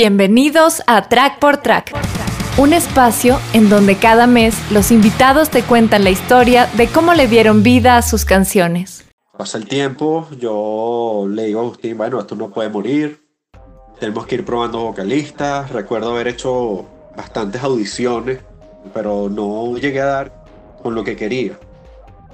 [0.00, 1.92] Bienvenidos a Track por Track,
[2.56, 7.26] un espacio en donde cada mes los invitados te cuentan la historia de cómo le
[7.26, 9.04] dieron vida a sus canciones.
[9.36, 13.20] Pasa el tiempo, yo le digo a Agustín, bueno, esto no puede morir,
[13.98, 16.86] tenemos que ir probando vocalistas, recuerdo haber hecho
[17.16, 18.38] bastantes audiciones,
[18.94, 20.44] pero no llegué a dar
[20.80, 21.58] con lo que quería.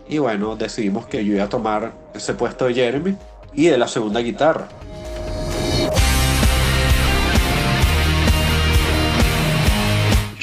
[0.07, 3.17] Y bueno, decidimos que yo iba a tomar ese puesto de Jeremy
[3.55, 4.69] y de la segunda guitarra.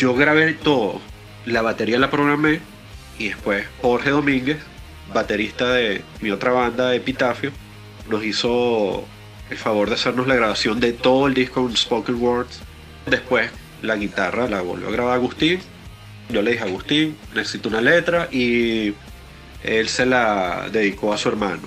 [0.01, 0.99] Yo grabé todo,
[1.45, 2.59] la batería la programé
[3.19, 4.57] y después Jorge Domínguez,
[5.13, 7.51] baterista de mi otra banda, Epitafio,
[8.09, 9.05] nos hizo
[9.51, 12.61] el favor de hacernos la grabación de todo el disco en Spoken Words.
[13.05, 13.51] Después
[13.83, 15.59] la guitarra la volvió a grabar Agustín.
[16.29, 18.95] Yo le dije a Agustín, necesito una letra y
[19.61, 21.61] él se la dedicó a su hermano.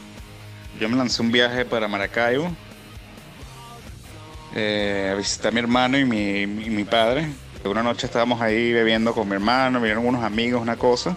[0.80, 2.51] Yo me lancé un viaje para Maracaibo
[4.56, 7.28] eh, a visitar a mi hermano y mi, mi padre,
[7.71, 11.17] una noche estábamos ahí bebiendo con mi hermano, vinieron unos amigos, una cosa.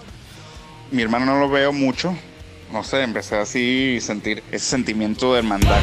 [0.91, 2.15] Mi hermano no lo veo mucho.
[2.71, 5.81] No sé, empecé así a sentir ese sentimiento de hermandad.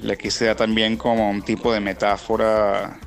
[0.00, 2.98] Le quise dar también como un tipo de metáfora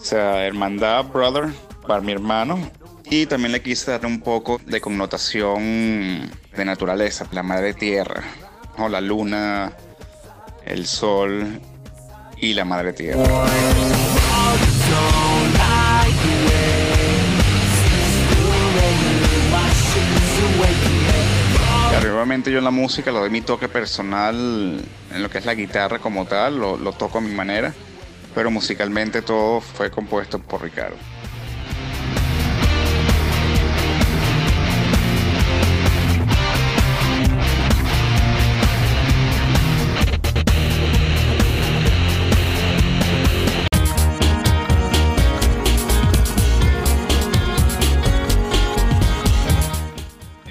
[0.00, 1.48] o sea, hermandad, brother,
[1.86, 2.58] para mi hermano.
[3.04, 8.22] Y también le quise dar un poco de connotación de naturaleza, la madre tierra,
[8.78, 9.72] o la luna,
[10.64, 11.60] el sol
[12.38, 13.22] y la madre tierra.
[22.00, 25.54] Realmente yo en la música lo doy mi toque personal en lo que es la
[25.54, 27.72] guitarra como tal, lo, lo toco a mi manera
[28.34, 30.96] pero musicalmente todo fue compuesto por Ricardo.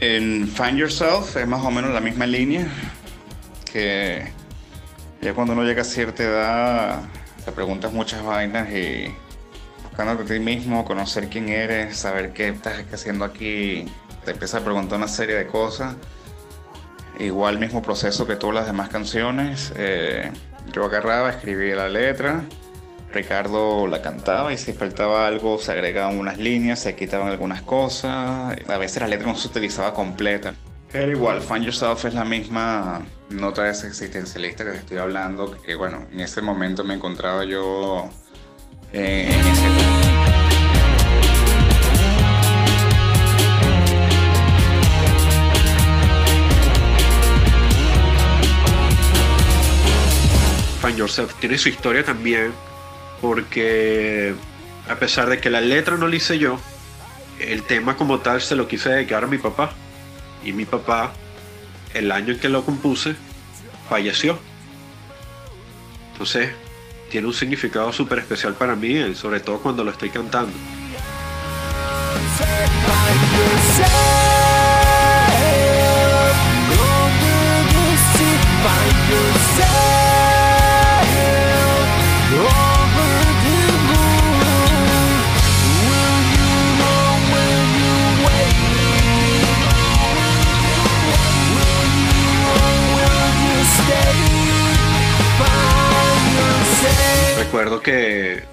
[0.02, 2.68] En Find Yourself es más o menos la misma línea
[3.72, 4.32] que
[5.22, 7.19] ya cuando uno llega a cierta edad
[7.50, 9.12] te preguntas muchas vainas y
[9.84, 13.86] buscándote a ti mismo, conocer quién eres, saber qué estás haciendo aquí,
[14.24, 15.96] te empiezas a preguntar una serie de cosas.
[17.18, 19.74] Igual mismo proceso que todas las demás canciones.
[19.76, 20.32] Eh,
[20.72, 22.44] yo agarraba, escribía la letra,
[23.12, 28.56] Ricardo la cantaba y si faltaba algo se agregaban unas líneas, se quitaban algunas cosas.
[28.68, 30.54] A veces la letra no se utilizaba completa.
[30.92, 35.76] Pero igual, Find Yourself es la misma nota de existencialista que te estoy hablando, que
[35.76, 38.10] bueno, en ese momento me encontraba yo
[38.92, 39.70] eh, en ese
[50.82, 52.52] Find Yourself tiene su historia también,
[53.22, 54.34] porque
[54.90, 56.60] a pesar de que la letra no la hice yo,
[57.40, 59.72] el tema como tal se lo quise dedicar a mi papá
[60.44, 61.14] y mi papá,
[61.94, 63.16] el año en que lo compuse,
[63.90, 64.40] falleció.
[66.14, 66.52] Entonces,
[67.10, 70.54] tiene un significado súper especial para mí, sobre todo cuando lo estoy cantando.
[97.90, 98.44] Que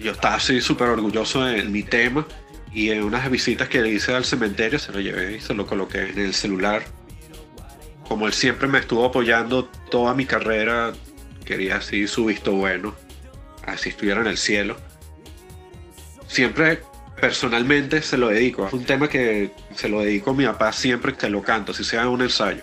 [0.00, 2.26] yo estaba así súper orgulloso de mi tema
[2.72, 5.66] y en unas visitas que le hice al cementerio se lo llevé y se lo
[5.66, 6.82] coloqué en el celular.
[8.08, 10.94] Como él siempre me estuvo apoyando toda mi carrera,
[11.44, 12.94] quería así su visto bueno,
[13.66, 14.78] así estuviera en el cielo.
[16.26, 16.80] Siempre
[17.20, 18.66] personalmente se lo dedico.
[18.66, 21.84] Es un tema que se lo dedico a mi papá siempre que lo canto, si
[21.84, 22.62] sea un ensayo.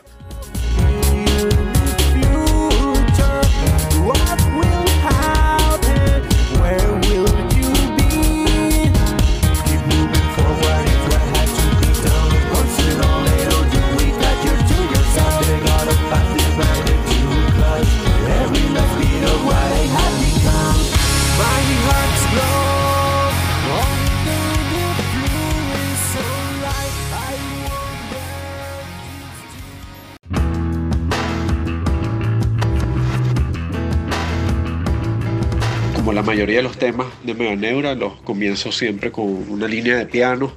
[36.15, 40.06] La mayoría de los temas de Mega Neura, los comienzo siempre con una línea de
[40.06, 40.53] piano.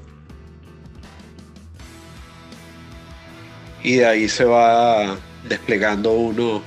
[3.83, 5.17] Y de ahí se va
[5.49, 6.63] desplegando uno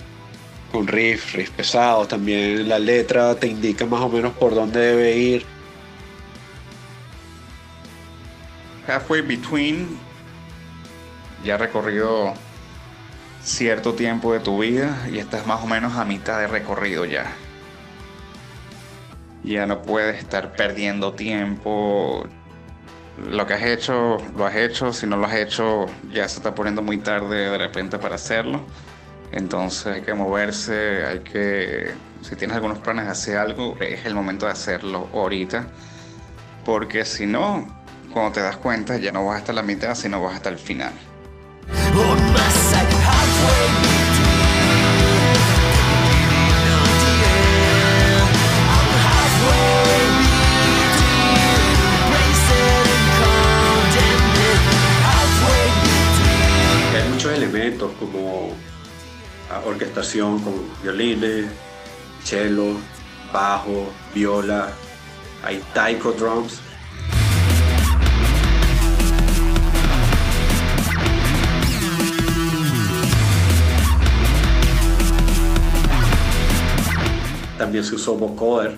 [0.74, 2.06] con riff, riff pesado.
[2.06, 5.46] También la letra te indica más o menos por dónde debe ir.
[8.88, 9.88] Halfway Between
[11.46, 12.34] ya recorrido
[13.42, 17.34] cierto tiempo de tu vida y estás más o menos a mitad de recorrido ya.
[19.44, 22.26] Ya no puedes estar perdiendo tiempo.
[23.30, 24.94] Lo que has hecho, lo has hecho.
[24.94, 28.62] Si no lo has hecho, ya se está poniendo muy tarde de repente para hacerlo.
[29.32, 31.92] Entonces hay que moverse, hay que...
[32.22, 35.68] Si tienes algunos planes de hacer algo, es el momento de hacerlo ahorita.
[36.66, 37.68] Porque si no,
[38.14, 40.94] cuando te das cuenta, ya no vas hasta la mitad, sino vas hasta el final.
[59.82, 61.46] Orquestación con violines,
[62.24, 62.76] cello,
[63.34, 64.72] bajo, viola,
[65.44, 66.60] hay taiko drums.
[77.58, 78.78] También se usó vocoder,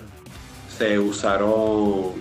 [0.78, 2.12] se usaron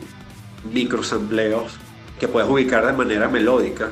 [0.72, 1.74] microsampleos
[2.20, 3.92] que puedes ubicar de manera melódica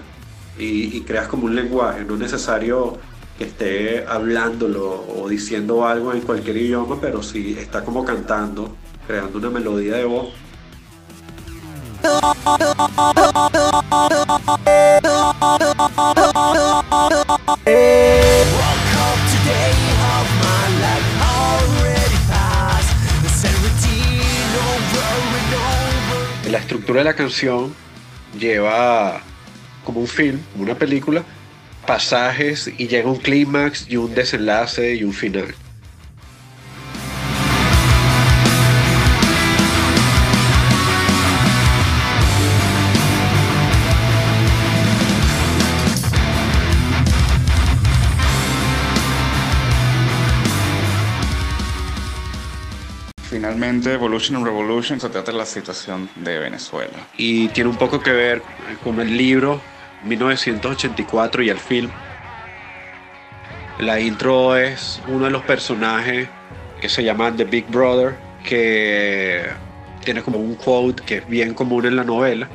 [0.58, 2.98] y, y creas como un lenguaje, no es necesario
[3.42, 8.76] que esté hablándolo o diciendo algo en cualquier idioma, pero sí está como cantando,
[9.08, 10.30] creando una melodía de voz.
[26.52, 27.74] La estructura de la canción
[28.40, 29.20] lleva
[29.84, 31.24] como un film, una película,
[31.92, 35.54] pasajes y llega un clímax y un desenlace y un final.
[53.30, 57.06] Finalmente, Evolution and Revolution se trata de la situación de Venezuela.
[57.18, 58.42] Y tiene un poco que ver
[58.82, 59.60] con el libro
[60.04, 61.92] 1984 y el film.
[63.80, 66.28] La intro es uno de los personajes
[66.80, 69.48] que se llama The Big Brother, que
[70.04, 72.48] tiene como un quote que es bien común en la novela.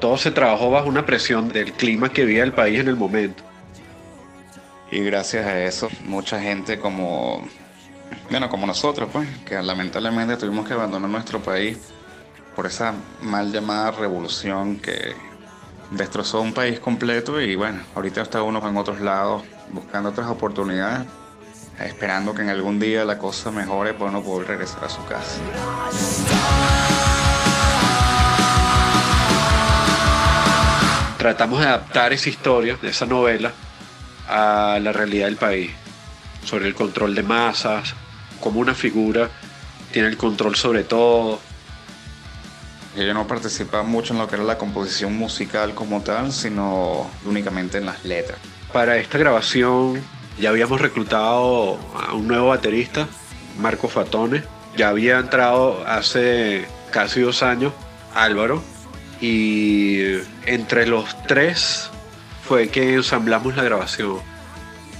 [0.00, 3.42] Todo se trabajó bajo una presión del clima que vivía el país en el momento.
[4.90, 7.42] Y gracias a eso, mucha gente como,
[8.30, 11.78] bueno, como nosotros, pues, que lamentablemente tuvimos que abandonar nuestro país
[12.54, 12.92] por esa
[13.22, 15.14] mal llamada revolución que
[15.92, 21.06] destrozó un país completo y bueno, ahorita está uno en otros lados buscando otras oportunidades,
[21.80, 25.40] esperando que en algún día la cosa mejore para uno poder regresar a su casa.
[31.18, 33.52] Tratamos de adaptar esa historia, esa novela,
[34.28, 35.70] a la realidad del país,
[36.44, 37.94] sobre el control de masas,
[38.40, 39.30] cómo una figura
[39.92, 41.38] tiene el control sobre todo,
[42.96, 47.78] yo no participaba mucho en lo que era la composición musical como tal, sino únicamente
[47.78, 48.38] en las letras.
[48.72, 50.02] Para esta grabación
[50.38, 53.06] ya habíamos reclutado a un nuevo baterista,
[53.58, 54.42] Marco Fatone.
[54.76, 57.72] Ya había entrado hace casi dos años
[58.14, 58.62] Álvaro.
[59.20, 61.90] Y entre los tres
[62.44, 64.18] fue que ensamblamos la grabación.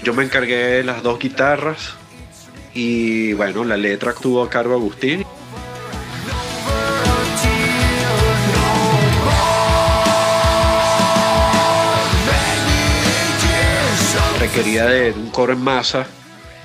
[0.02, 1.94] Yo me encargué de las dos guitarras
[2.74, 5.24] y bueno, la letra tuvo a cargo Agustín.
[14.54, 16.06] Requería de un coro en masa,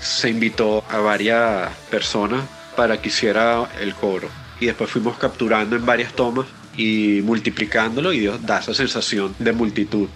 [0.02, 2.44] se invitó a varias personas
[2.76, 4.28] para que hiciera el coro.
[4.60, 9.54] Y después fuimos capturando en varias tomas y multiplicándolo y Dios da esa sensación de
[9.54, 10.10] multitud.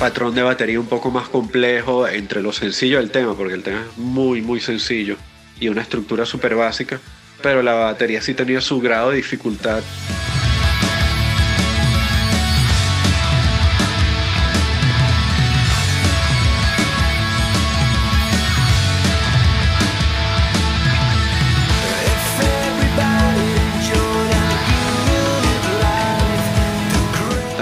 [0.00, 3.82] patrón de batería un poco más complejo entre lo sencillo del tema, porque el tema
[3.82, 5.16] es muy, muy sencillo
[5.60, 6.98] y una estructura súper básica,
[7.42, 9.82] pero la batería sí tenía su grado de dificultad.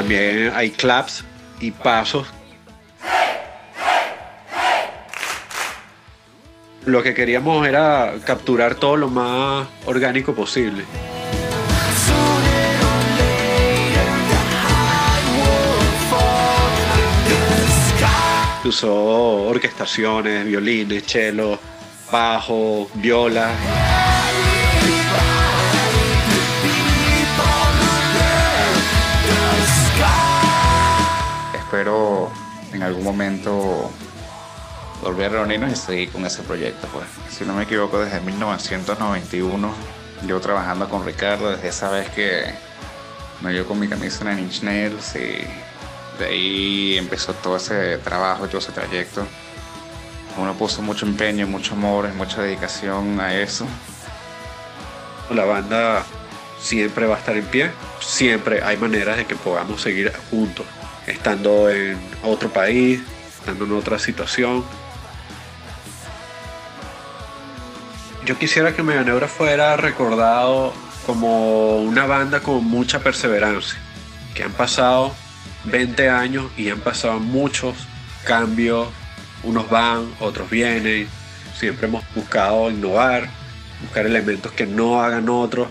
[0.08, 1.22] también hay claps
[1.60, 2.26] y pasos.
[6.84, 10.84] Lo que queríamos era capturar todo lo más orgánico posible.
[18.64, 21.58] Usó orquestaciones, violines, cello,
[22.10, 23.52] bajo, viola.
[32.78, 33.90] En algún momento
[35.02, 36.86] volver a reunirnos y seguir con ese proyecto.
[36.92, 37.06] Pues.
[37.28, 39.74] Si no me equivoco, desde 1991
[40.26, 42.44] yo trabajando con Ricardo, desde esa vez que
[43.40, 45.44] me dio con mi camisa en Inch Nails y
[46.18, 49.26] de ahí empezó todo ese trabajo, todo ese trayecto.
[50.36, 53.66] Uno puso mucho empeño, mucho amor, mucha dedicación a eso.
[55.30, 56.04] La banda
[56.60, 60.64] siempre va a estar en pie, siempre hay maneras de que podamos seguir juntos,
[61.10, 63.00] estando en otro país,
[63.38, 64.64] estando en otra situación.
[68.24, 70.74] Yo quisiera que Meganeura fuera recordado
[71.06, 73.78] como una banda con mucha perseverancia,
[74.34, 75.14] que han pasado
[75.64, 77.74] 20 años y han pasado muchos
[78.24, 78.88] cambios,
[79.42, 81.08] unos van, otros vienen,
[81.56, 83.30] siempre hemos buscado innovar,
[83.82, 85.68] buscar elementos que no hagan otros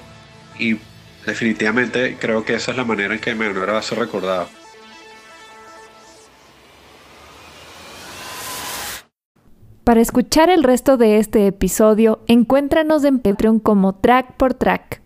[0.58, 0.79] y
[1.25, 4.57] definitivamente creo que esa es la manera en que Meganeura va a ser recordado.
[9.88, 15.01] Para escuchar el resto de este episodio, encuéntranos en Patreon como Track por Track.